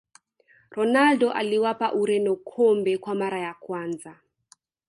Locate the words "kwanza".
3.53-4.19